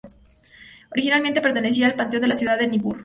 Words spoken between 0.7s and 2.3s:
Originalmente pertenecían al panteón de